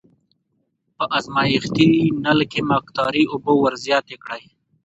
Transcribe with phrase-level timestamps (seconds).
[0.95, 1.89] په ازمایښتي
[2.23, 4.43] نل کې مقطرې اوبه ور زیاتې کړئ.